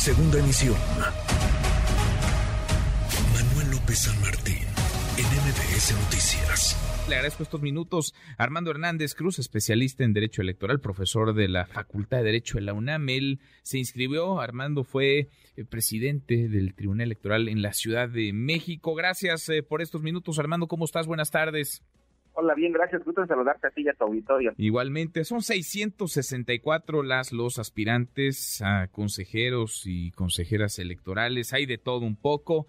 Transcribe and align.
Segunda 0.00 0.38
emisión. 0.38 0.76
Manuel 3.34 3.70
López 3.70 3.98
San 3.98 4.18
Martín, 4.22 4.56
en 5.18 5.26
MBS 5.26 5.92
Noticias. 5.92 7.04
Le 7.06 7.16
agradezco 7.16 7.42
estos 7.42 7.60
minutos. 7.60 8.14
Armando 8.38 8.70
Hernández 8.70 9.14
Cruz, 9.14 9.38
especialista 9.38 10.02
en 10.02 10.14
Derecho 10.14 10.40
Electoral, 10.40 10.80
profesor 10.80 11.34
de 11.34 11.48
la 11.48 11.66
Facultad 11.66 12.16
de 12.16 12.24
Derecho 12.24 12.56
de 12.56 12.62
la 12.62 12.72
UNAM. 12.72 13.10
Él 13.10 13.40
se 13.62 13.76
inscribió, 13.76 14.40
Armando 14.40 14.84
fue 14.84 15.28
eh, 15.56 15.64
presidente 15.68 16.48
del 16.48 16.72
Tribunal 16.74 17.08
Electoral 17.08 17.50
en 17.50 17.60
la 17.60 17.74
Ciudad 17.74 18.08
de 18.08 18.32
México. 18.32 18.94
Gracias 18.94 19.50
eh, 19.50 19.62
por 19.62 19.82
estos 19.82 20.00
minutos. 20.00 20.38
Armando, 20.38 20.66
¿cómo 20.66 20.86
estás? 20.86 21.06
Buenas 21.06 21.30
tardes. 21.30 21.82
Hola, 22.42 22.54
bien, 22.54 22.72
gracias. 22.72 23.04
Gusto 23.04 23.20
en 23.20 23.28
saludarte 23.28 23.66
a 23.66 23.70
ti 23.70 23.82
y 23.82 23.88
a 23.90 23.92
tu 23.92 24.04
auditorio. 24.04 24.54
Igualmente, 24.56 25.24
son 25.24 25.42
664 25.42 27.02
las 27.02 27.32
los 27.32 27.58
aspirantes 27.58 28.62
a 28.64 28.86
consejeros 28.86 29.82
y 29.84 30.10
consejeras 30.12 30.78
electorales. 30.78 31.52
Hay 31.52 31.66
de 31.66 31.76
todo 31.76 32.06
un 32.06 32.16
poco. 32.16 32.66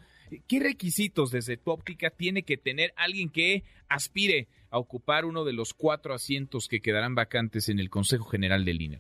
¿Qué 0.50 0.60
requisitos 0.60 1.32
desde 1.32 1.56
tu 1.56 1.72
óptica 1.72 2.10
tiene 2.10 2.44
que 2.44 2.58
tener 2.58 2.92
alguien 2.98 3.30
que 3.30 3.64
aspire 3.88 4.50
a 4.72 4.78
ocupar 4.78 5.24
uno 5.24 5.46
de 5.46 5.54
los 5.54 5.74
cuatro 5.74 6.14
asientos 6.14 6.68
que 6.68 6.82
quedarán 6.82 7.16
vacantes 7.16 7.70
en 7.70 7.80
el 7.80 7.90
Consejo 7.90 8.26
General 8.26 8.66
del 8.66 8.82
INE, 8.82 8.98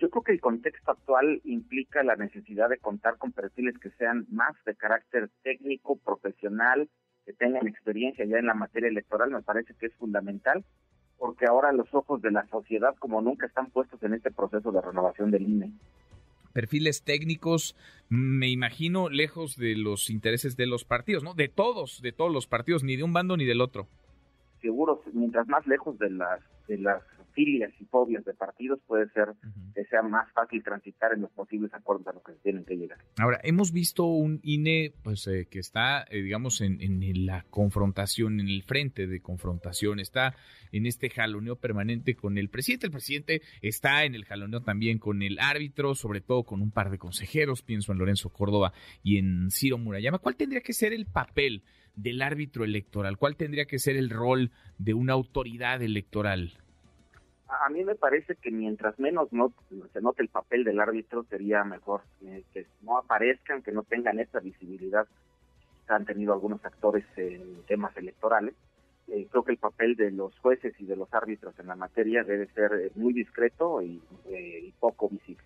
Yo 0.00 0.10
creo 0.10 0.22
que 0.24 0.32
el 0.32 0.40
contexto 0.40 0.90
actual 0.90 1.40
implica 1.44 2.02
la 2.02 2.16
necesidad 2.16 2.68
de 2.68 2.78
contar 2.78 3.18
con 3.18 3.30
perfiles 3.30 3.78
que 3.78 3.90
sean 3.90 4.26
más 4.30 4.56
de 4.66 4.74
carácter 4.74 5.30
técnico, 5.44 5.96
profesional, 5.96 6.88
que 7.28 7.34
tengan 7.34 7.66
experiencia 7.66 8.24
ya 8.24 8.38
en 8.38 8.46
la 8.46 8.54
materia 8.54 8.88
electoral, 8.88 9.30
me 9.30 9.42
parece 9.42 9.74
que 9.74 9.84
es 9.84 9.94
fundamental, 9.96 10.64
porque 11.18 11.44
ahora 11.44 11.72
los 11.72 11.92
ojos 11.92 12.22
de 12.22 12.30
la 12.30 12.46
sociedad 12.46 12.94
como 12.98 13.20
nunca 13.20 13.44
están 13.44 13.66
puestos 13.66 14.02
en 14.02 14.14
este 14.14 14.30
proceso 14.30 14.72
de 14.72 14.80
renovación 14.80 15.30
del 15.30 15.42
INE. 15.42 15.72
Perfiles 16.54 17.02
técnicos, 17.02 17.76
me 18.08 18.48
imagino, 18.48 19.10
lejos 19.10 19.58
de 19.58 19.76
los 19.76 20.08
intereses 20.08 20.56
de 20.56 20.66
los 20.66 20.86
partidos, 20.86 21.22
¿no? 21.22 21.34
De 21.34 21.48
todos, 21.48 22.00
de 22.00 22.12
todos 22.12 22.32
los 22.32 22.46
partidos, 22.46 22.82
ni 22.82 22.96
de 22.96 23.02
un 23.02 23.12
bando 23.12 23.36
ni 23.36 23.44
del 23.44 23.60
otro. 23.60 23.88
Seguro, 24.62 25.02
mientras 25.12 25.46
más 25.48 25.66
lejos 25.66 25.98
de 25.98 26.08
las, 26.08 26.40
de 26.66 26.78
las 26.78 27.02
filias 27.38 27.72
y 27.78 27.84
fobias 27.84 28.24
de 28.24 28.34
partidos 28.34 28.80
puede 28.84 29.08
ser 29.10 29.28
que 29.72 29.84
sea 29.84 30.02
más 30.02 30.28
fácil 30.32 30.60
transitar 30.64 31.12
en 31.12 31.20
los 31.20 31.30
posibles 31.30 31.72
acuerdos 31.72 32.08
a 32.08 32.12
los 32.12 32.24
que 32.24 32.32
se 32.32 32.38
tienen 32.40 32.64
que 32.64 32.74
llegar. 32.74 32.98
Ahora, 33.16 33.38
hemos 33.44 33.70
visto 33.70 34.06
un 34.06 34.40
INE 34.42 34.92
pues 35.04 35.24
eh, 35.28 35.46
que 35.48 35.60
está, 35.60 36.04
eh, 36.10 36.20
digamos, 36.20 36.60
en, 36.60 36.82
en, 36.82 37.26
la 37.26 37.44
confrontación, 37.48 38.40
en 38.40 38.48
el 38.48 38.64
frente 38.64 39.06
de 39.06 39.20
confrontación, 39.20 40.00
está 40.00 40.34
en 40.72 40.86
este 40.86 41.10
jaloneo 41.10 41.54
permanente 41.54 42.16
con 42.16 42.38
el 42.38 42.50
presidente. 42.50 42.86
El 42.86 42.92
presidente 42.92 43.42
está 43.62 44.02
en 44.02 44.16
el 44.16 44.24
jaloneo 44.24 44.62
también 44.62 44.98
con 44.98 45.22
el 45.22 45.38
árbitro, 45.38 45.94
sobre 45.94 46.20
todo 46.20 46.42
con 46.42 46.60
un 46.60 46.72
par 46.72 46.90
de 46.90 46.98
consejeros, 46.98 47.62
pienso 47.62 47.92
en 47.92 47.98
Lorenzo 47.98 48.30
Córdoba 48.30 48.72
y 49.04 49.18
en 49.18 49.52
Ciro 49.52 49.78
Murayama. 49.78 50.18
¿Cuál 50.18 50.34
tendría 50.34 50.60
que 50.60 50.72
ser 50.72 50.92
el 50.92 51.06
papel 51.06 51.62
del 51.94 52.20
árbitro 52.20 52.64
electoral? 52.64 53.16
¿Cuál 53.16 53.36
tendría 53.36 53.66
que 53.66 53.78
ser 53.78 53.96
el 53.96 54.10
rol 54.10 54.50
de 54.78 54.94
una 54.94 55.12
autoridad 55.12 55.80
electoral? 55.82 56.58
A 57.48 57.68
mí 57.70 57.84
me 57.84 57.94
parece 57.94 58.36
que 58.36 58.50
mientras 58.50 58.98
menos 58.98 59.32
no, 59.32 59.52
se 59.92 60.00
note 60.00 60.22
el 60.22 60.28
papel 60.28 60.64
del 60.64 60.80
árbitro 60.80 61.24
sería 61.24 61.64
mejor 61.64 62.02
eh, 62.24 62.44
que 62.52 62.66
no 62.82 62.98
aparezcan, 62.98 63.62
que 63.62 63.72
no 63.72 63.82
tengan 63.84 64.18
esta 64.18 64.40
visibilidad 64.40 65.06
que 65.86 65.94
han 65.94 66.04
tenido 66.04 66.34
algunos 66.34 66.62
actores 66.64 67.04
en 67.16 67.62
temas 67.66 67.96
electorales. 67.96 68.54
Eh, 69.08 69.26
creo 69.30 69.42
que 69.42 69.52
el 69.52 69.58
papel 69.58 69.96
de 69.96 70.10
los 70.10 70.38
jueces 70.40 70.78
y 70.78 70.84
de 70.84 70.96
los 70.96 71.12
árbitros 71.14 71.58
en 71.58 71.68
la 71.68 71.76
materia 71.76 72.22
debe 72.22 72.46
ser 72.48 72.72
eh, 72.74 72.90
muy 72.94 73.14
discreto 73.14 73.80
y, 73.80 74.02
y 74.28 74.72
poco 74.78 75.08
visible. 75.08 75.42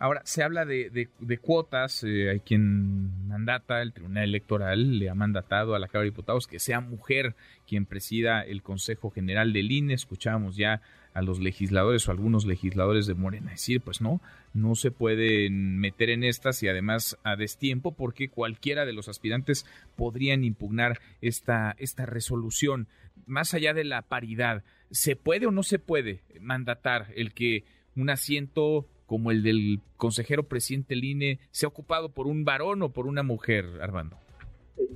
Ahora, 0.00 0.22
se 0.24 0.44
habla 0.44 0.64
de, 0.64 1.08
de, 1.18 1.38
cuotas, 1.38 2.04
hay 2.04 2.38
quien 2.38 3.26
mandata, 3.26 3.82
el 3.82 3.92
Tribunal 3.92 4.24
Electoral 4.24 5.00
le 5.00 5.10
ha 5.10 5.14
mandatado 5.14 5.74
a 5.74 5.80
la 5.80 5.88
Cámara 5.88 6.04
de 6.04 6.10
Diputados 6.10 6.46
que 6.46 6.60
sea 6.60 6.80
mujer 6.80 7.34
quien 7.66 7.84
presida 7.84 8.42
el 8.42 8.62
Consejo 8.62 9.10
General 9.10 9.52
del 9.52 9.72
INE, 9.72 9.94
escuchábamos 9.94 10.56
ya 10.56 10.80
a 11.18 11.22
los 11.22 11.40
legisladores 11.40 12.08
o 12.08 12.12
algunos 12.12 12.46
legisladores 12.46 13.06
de 13.06 13.14
Morena 13.14 13.50
decir, 13.50 13.80
pues 13.80 14.00
no, 14.00 14.20
no 14.54 14.76
se 14.76 14.92
pueden 14.92 15.78
meter 15.78 16.10
en 16.10 16.22
estas 16.22 16.62
y 16.62 16.68
además 16.68 17.18
a 17.24 17.34
destiempo 17.34 17.92
porque 17.92 18.28
cualquiera 18.28 18.86
de 18.86 18.92
los 18.92 19.08
aspirantes 19.08 19.66
podrían 19.96 20.44
impugnar 20.44 21.00
esta, 21.20 21.74
esta 21.78 22.06
resolución. 22.06 22.86
Más 23.26 23.52
allá 23.52 23.74
de 23.74 23.82
la 23.82 24.02
paridad, 24.02 24.62
¿se 24.92 25.16
puede 25.16 25.46
o 25.46 25.50
no 25.50 25.64
se 25.64 25.80
puede 25.80 26.22
mandatar 26.40 27.08
el 27.16 27.34
que 27.34 27.64
un 27.96 28.10
asiento 28.10 28.86
como 29.06 29.32
el 29.32 29.42
del 29.42 29.80
consejero 29.96 30.44
presidente 30.44 30.94
del 30.94 31.04
INE 31.04 31.40
sea 31.50 31.68
ocupado 31.68 32.10
por 32.10 32.28
un 32.28 32.44
varón 32.44 32.82
o 32.82 32.90
por 32.90 33.08
una 33.08 33.24
mujer, 33.24 33.66
Armando? 33.82 34.18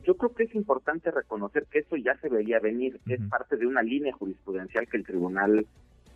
yo 0.04 0.16
creo 0.16 0.34
que 0.34 0.44
es 0.44 0.54
importante 0.54 1.10
reconocer 1.10 1.66
que 1.70 1.80
eso 1.80 1.96
ya 1.96 2.16
se 2.18 2.28
veía 2.28 2.58
venir, 2.60 3.00
es 3.06 3.20
parte 3.28 3.56
de 3.56 3.66
una 3.66 3.82
línea 3.82 4.12
jurisprudencial 4.12 4.88
que 4.88 4.96
el 4.96 5.04
Tribunal 5.04 5.66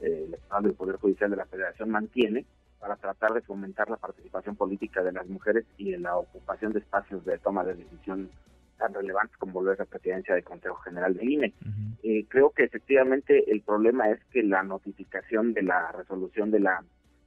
Electoral 0.00 0.62
del 0.64 0.74
Poder 0.74 0.96
Judicial 0.96 1.30
de 1.30 1.36
la 1.36 1.46
Federación 1.46 1.90
mantiene 1.90 2.44
para 2.80 2.96
tratar 2.96 3.32
de 3.32 3.40
fomentar 3.40 3.88
la 3.90 3.96
participación 3.96 4.56
política 4.56 5.02
de 5.02 5.12
las 5.12 5.26
mujeres 5.26 5.64
y 5.78 5.94
en 5.94 6.02
la 6.02 6.16
ocupación 6.16 6.72
de 6.72 6.80
espacios 6.80 7.24
de 7.24 7.38
toma 7.38 7.64
de 7.64 7.74
decisión 7.74 8.30
tan 8.78 8.92
relevantes 8.94 9.36
como 9.38 9.62
lo 9.62 9.72
es 9.72 9.78
la 9.78 9.86
presidencia 9.86 10.34
del 10.34 10.44
Consejo 10.44 10.76
General 10.76 11.14
de 11.14 11.24
INE. 11.24 11.54
Eh, 12.02 12.26
creo 12.28 12.50
que 12.50 12.64
efectivamente 12.64 13.50
el 13.50 13.62
problema 13.62 14.10
es 14.10 14.22
que 14.26 14.42
la 14.42 14.62
notificación 14.62 15.54
de 15.54 15.62
la 15.62 15.92
resolución 15.92 16.50
de 16.50 16.60
la, 16.60 16.84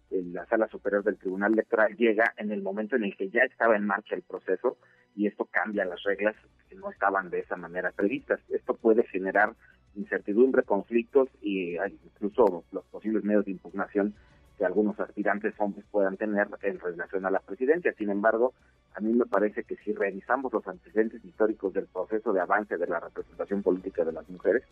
de 0.09 0.23
la 0.23 0.45
Sala 0.45 0.67
Superior 0.67 1.03
del 1.03 1.17
Tribunal 1.17 1.53
Electoral 1.53 1.95
llega 1.97 2.33
en 2.37 2.51
el 2.51 2.61
momento 2.61 2.95
en 2.95 3.03
el 3.03 3.17
que 3.17 3.29
ya 3.29 3.41
estaba 3.41 3.75
en 3.75 3.85
marcha 3.85 4.15
el 4.15 4.21
proceso 4.21 4.77
y 5.15 5.27
esto 5.27 5.45
cambia 5.45 5.85
las 5.85 6.03
reglas 6.03 6.35
que 6.69 6.75
no 6.75 6.91
estaban 6.91 7.29
de 7.29 7.39
esa 7.39 7.55
manera 7.55 7.91
previstas. 7.91 8.39
Esto 8.49 8.75
puede 8.75 9.03
generar 9.07 9.53
incertidumbre, 9.95 10.63
conflictos 10.63 11.29
y 11.41 11.75
incluso 12.05 12.63
los 12.71 12.85
posibles 12.85 13.23
medios 13.23 13.45
de 13.45 13.51
impugnación 13.51 14.13
que 14.59 14.65
algunos 14.65 14.99
aspirantes 14.99 15.53
hombres 15.57 15.85
puedan 15.89 16.17
tener 16.17 16.47
en 16.61 16.79
relación 16.79 17.25
a 17.25 17.31
la 17.31 17.39
presidencia. 17.39 17.93
Sin 17.97 18.09
embargo, 18.09 18.53
a 18.93 18.99
mí 18.99 19.13
me 19.13 19.25
parece 19.25 19.63
que 19.63 19.77
si 19.77 19.93
revisamos 19.93 20.51
los 20.51 20.67
antecedentes 20.67 21.23
históricos 21.23 21.73
del 21.73 21.87
proceso 21.87 22.33
de 22.33 22.41
avance 22.41 22.77
de 22.77 22.85
la 22.85 22.99
representación 22.99 23.63
política 23.63 24.03
de 24.03 24.11
las 24.11 24.29
mujeres, 24.29 24.63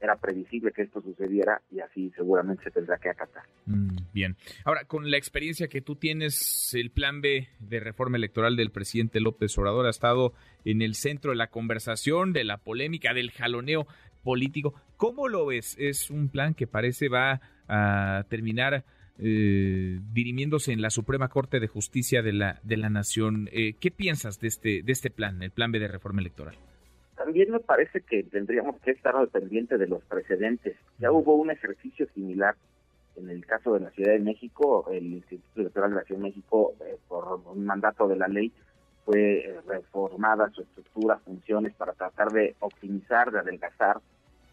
era 0.00 0.16
previsible 0.16 0.72
que 0.72 0.82
esto 0.82 1.00
sucediera 1.02 1.60
y 1.70 1.80
así 1.80 2.10
seguramente 2.16 2.64
se 2.64 2.70
tendrá 2.70 2.98
que 2.98 3.10
acatar. 3.10 3.42
Mm, 3.66 3.96
bien. 4.12 4.36
Ahora, 4.64 4.84
con 4.84 5.10
la 5.10 5.16
experiencia 5.16 5.68
que 5.68 5.82
tú 5.82 5.96
tienes, 5.96 6.72
el 6.74 6.90
plan 6.90 7.20
B 7.20 7.48
de 7.60 7.80
reforma 7.80 8.16
electoral 8.16 8.56
del 8.56 8.70
presidente 8.70 9.20
López 9.20 9.56
Obrador 9.58 9.86
ha 9.86 9.90
estado 9.90 10.32
en 10.64 10.82
el 10.82 10.94
centro 10.94 11.30
de 11.30 11.36
la 11.36 11.48
conversación, 11.48 12.32
de 12.32 12.44
la 12.44 12.58
polémica, 12.58 13.12
del 13.12 13.30
jaloneo 13.30 13.86
político. 14.24 14.74
¿Cómo 14.96 15.28
lo 15.28 15.46
ves? 15.46 15.76
Es 15.78 16.10
un 16.10 16.28
plan 16.28 16.54
que 16.54 16.66
parece 16.66 17.08
va 17.08 17.40
a 17.68 18.24
terminar 18.28 18.84
eh, 19.18 20.00
dirimiéndose 20.12 20.72
en 20.72 20.82
la 20.82 20.90
Suprema 20.90 21.28
Corte 21.28 21.60
de 21.60 21.68
Justicia 21.68 22.22
de 22.22 22.32
la 22.32 22.60
de 22.64 22.76
la 22.76 22.90
Nación. 22.90 23.48
Eh, 23.52 23.74
¿Qué 23.78 23.92
piensas 23.92 24.40
de 24.40 24.48
este 24.48 24.82
de 24.82 24.92
este 24.92 25.10
plan, 25.10 25.40
el 25.42 25.52
plan 25.52 25.70
B 25.70 25.78
de 25.78 25.88
reforma 25.88 26.20
electoral? 26.20 26.56
También 27.16 27.52
me 27.52 27.60
parece 27.60 28.00
que 28.00 28.24
tendríamos 28.24 28.80
que 28.80 28.90
estar 28.90 29.14
al 29.14 29.28
pendiente 29.28 29.78
de 29.78 29.86
los 29.86 30.02
precedentes. 30.04 30.76
Ya 30.98 31.12
hubo 31.12 31.36
un 31.36 31.50
ejercicio 31.52 32.08
similar 32.12 32.56
en 33.16 33.30
el 33.30 33.46
caso 33.46 33.74
de 33.74 33.80
la 33.80 33.90
Ciudad 33.90 34.12
de 34.12 34.18
México, 34.18 34.86
el 34.90 35.04
Instituto 35.04 35.60
Electoral 35.60 35.90
de 35.90 35.96
la 35.96 36.02
Ciudad 36.02 36.20
de 36.20 36.28
México, 36.28 36.74
eh, 36.80 36.98
por 37.06 37.40
un 37.46 37.64
mandato 37.64 38.08
de 38.08 38.16
la 38.16 38.28
ley, 38.28 38.52
fue 39.04 39.38
eh, 39.38 39.60
reformada 39.66 40.50
su 40.50 40.62
estructura, 40.62 41.18
funciones 41.18 41.74
para 41.74 41.92
tratar 41.92 42.32
de 42.32 42.56
optimizar, 42.60 43.30
de 43.30 43.38
adelgazar, 43.38 44.00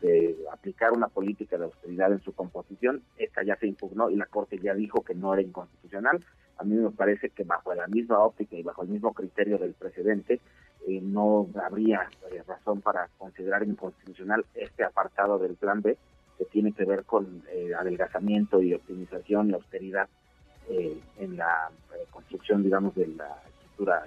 de 0.01 0.35
aplicar 0.51 0.91
una 0.91 1.07
política 1.07 1.57
de 1.57 1.65
austeridad 1.65 2.11
en 2.11 2.21
su 2.21 2.33
composición. 2.33 3.03
Esta 3.17 3.43
ya 3.43 3.55
se 3.57 3.67
impugnó 3.67 4.09
y 4.09 4.15
la 4.15 4.25
Corte 4.25 4.59
ya 4.59 4.73
dijo 4.73 5.03
que 5.03 5.15
no 5.15 5.33
era 5.33 5.41
inconstitucional. 5.41 6.23
A 6.57 6.63
mí 6.63 6.75
me 6.75 6.91
parece 6.91 7.29
que 7.29 7.43
bajo 7.43 7.73
la 7.73 7.87
misma 7.87 8.19
óptica 8.19 8.55
y 8.55 8.63
bajo 8.63 8.83
el 8.83 8.89
mismo 8.89 9.13
criterio 9.13 9.57
del 9.57 9.73
precedente, 9.73 10.39
eh, 10.87 10.99
no 11.01 11.47
habría 11.63 12.09
eh, 12.31 12.43
razón 12.47 12.81
para 12.81 13.07
considerar 13.17 13.63
inconstitucional 13.63 14.45
este 14.55 14.83
apartado 14.83 15.37
del 15.37 15.55
plan 15.55 15.81
B 15.81 15.97
que 16.37 16.45
tiene 16.45 16.73
que 16.73 16.85
ver 16.85 17.03
con 17.03 17.43
adelgazamiento 17.77 18.61
y 18.63 18.73
optimización 18.73 19.49
y 19.49 19.53
austeridad 19.53 20.07
en 20.69 21.37
la 21.37 21.69
construcción, 22.09 22.63
digamos, 22.63 22.95
de 22.95 23.07
la 23.07 23.37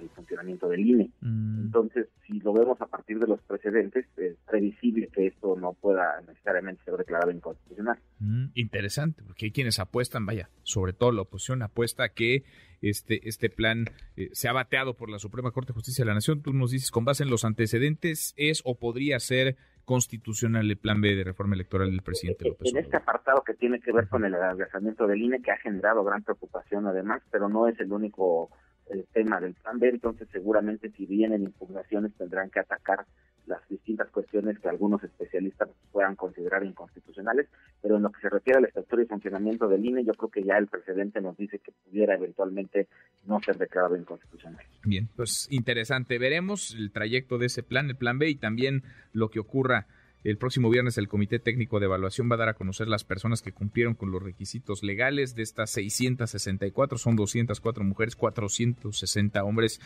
y 0.01 0.07
funcionamiento 0.09 0.67
del 0.69 0.81
INE. 0.81 1.09
Mm. 1.21 1.65
Entonces, 1.65 2.07
si 2.25 2.39
lo 2.39 2.53
vemos 2.53 2.79
a 2.81 2.87
partir 2.87 3.19
de 3.19 3.27
los 3.27 3.41
precedentes, 3.41 4.05
es 4.17 4.35
previsible 4.47 5.07
que 5.07 5.27
esto 5.27 5.55
no 5.59 5.73
pueda 5.73 6.21
necesariamente 6.27 6.83
ser 6.83 6.95
declarado 6.95 7.31
inconstitucional. 7.31 7.97
Mm, 8.19 8.45
interesante, 8.55 9.23
porque 9.23 9.45
hay 9.45 9.51
quienes 9.51 9.79
apuestan, 9.79 10.25
vaya, 10.25 10.49
sobre 10.63 10.93
todo 10.93 11.11
la 11.11 11.21
oposición 11.23 11.61
apuesta 11.61 12.09
que 12.09 12.43
este, 12.81 13.27
este 13.27 13.49
plan 13.49 13.85
eh, 14.15 14.29
se 14.33 14.47
ha 14.47 14.53
bateado 14.53 14.95
por 14.95 15.09
la 15.09 15.19
Suprema 15.19 15.51
Corte 15.51 15.69
de 15.69 15.75
Justicia 15.75 16.03
de 16.03 16.07
la 16.07 16.15
Nación. 16.15 16.41
Tú 16.41 16.53
nos 16.53 16.71
dices, 16.71 16.91
con 16.91 17.05
base 17.05 17.23
en 17.23 17.29
los 17.29 17.45
antecedentes, 17.45 18.33
es 18.37 18.61
o 18.65 18.77
podría 18.77 19.19
ser 19.19 19.57
constitucional 19.85 20.69
el 20.69 20.77
plan 20.77 20.99
B 20.99 21.15
de 21.15 21.23
reforma 21.23 21.55
electoral 21.55 21.91
del 21.91 22.01
presidente 22.01 22.45
López 22.45 22.71
Obrador. 22.71 22.79
En 22.79 22.85
este 22.85 22.97
apartado 22.97 23.43
que 23.43 23.53
tiene 23.53 23.79
que 23.79 23.91
ver 23.91 24.07
con 24.07 24.25
el 24.25 24.33
adelgazamiento 24.33 25.07
del 25.07 25.21
INE, 25.21 25.41
que 25.41 25.51
ha 25.51 25.57
generado 25.57 26.03
gran 26.03 26.23
preocupación 26.23 26.87
además, 26.87 27.21
pero 27.31 27.47
no 27.47 27.67
es 27.67 27.79
el 27.79 27.91
único 27.91 28.49
el 28.89 29.05
tema 29.13 29.39
del 29.39 29.53
plan 29.55 29.79
B, 29.79 29.89
entonces 29.89 30.27
seguramente 30.31 30.91
si 30.91 31.05
vienen 31.05 31.43
impugnaciones 31.43 32.13
tendrán 32.15 32.49
que 32.49 32.59
atacar 32.59 33.05
las 33.47 33.67
distintas 33.69 34.09
cuestiones 34.09 34.59
que 34.59 34.69
algunos 34.69 35.03
especialistas 35.03 35.69
puedan 35.91 36.15
considerar 36.15 36.63
inconstitucionales, 36.63 37.47
pero 37.81 37.97
en 37.97 38.03
lo 38.03 38.11
que 38.11 38.21
se 38.21 38.29
refiere 38.29 38.57
a 38.57 38.61
la 38.61 38.67
estructura 38.67 39.03
y 39.03 39.05
funcionamiento 39.05 39.67
del 39.67 39.85
INE, 39.85 40.03
yo 40.03 40.13
creo 40.13 40.29
que 40.29 40.43
ya 40.43 40.57
el 40.57 40.67
precedente 40.67 41.21
nos 41.21 41.37
dice 41.37 41.59
que 41.59 41.71
pudiera 41.71 42.15
eventualmente 42.15 42.87
no 43.25 43.39
ser 43.41 43.57
declarado 43.57 43.95
inconstitucional. 43.95 44.63
Bien, 44.83 45.09
pues 45.15 45.47
interesante. 45.51 46.17
Veremos 46.17 46.75
el 46.75 46.91
trayecto 46.91 47.37
de 47.37 47.47
ese 47.47 47.63
plan, 47.63 47.89
el 47.89 47.97
plan 47.97 48.17
B, 48.17 48.29
y 48.29 48.35
también 48.35 48.83
lo 49.13 49.29
que 49.29 49.39
ocurra 49.39 49.87
el 50.25 50.37
próximo 50.37 50.71
viernes 50.71 50.97
el 50.97 51.07
Comité 51.07 51.37
Técnico 51.37 51.79
de 51.79 51.85
Evaluación 51.85 52.29
va 52.29 52.35
a 52.35 52.39
dar 52.39 52.49
a 52.49 52.55
conocer 52.55 52.87
las 52.87 53.03
personas 53.03 53.43
que 53.43 53.51
cumplieron 53.51 53.93
con 53.93 54.11
los 54.11 54.23
requisitos 54.23 54.83
legales. 54.83 55.35
De 55.35 55.43
estas 55.43 55.69
664 55.69 56.97
son 56.97 57.15
204 57.15 57.83
mujeres, 57.83 58.15
460 58.15 59.43
hombres 59.43 59.79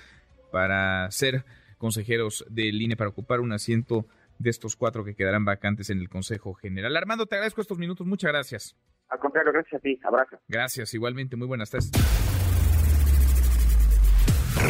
para 0.52 1.12
ser 1.12 1.44
consejeros 1.78 2.46
del 2.50 2.82
INE 2.82 2.96
para 2.96 3.10
ocupar 3.10 3.42
un 3.42 3.52
asiento 3.52 4.06
de 4.38 4.50
estos 4.50 4.78
cuatro 4.78 5.04
que 5.04 5.14
quedarán 5.14 5.44
vacantes 5.44 5.90
en 5.90 6.00
el 6.00 6.08
Consejo 6.08 6.54
General. 6.54 6.96
Armando, 6.96 7.26
te 7.26 7.36
agradezco 7.36 7.60
estos 7.60 7.78
minutos. 7.78 8.08
Muchas 8.08 8.32
gracias. 8.32 8.78
Al 9.10 9.20
contrario, 9.20 9.52
gracias 9.52 9.80
a 9.80 9.84
ti. 9.84 10.00
Abrazo. 10.04 10.40
Gracias, 10.48 10.94
igualmente. 10.94 11.36
Muy 11.36 11.48
buenas 11.48 11.70
tardes. 11.70 11.92